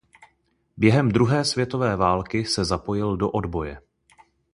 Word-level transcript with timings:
Během 0.77 1.09
druhé 1.11 1.45
světové 1.45 1.95
války 1.95 2.45
se 2.45 2.65
zapojil 2.65 3.17
do 3.17 3.29
odboje. 3.29 3.81